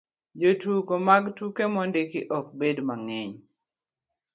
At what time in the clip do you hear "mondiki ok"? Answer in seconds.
1.73-2.45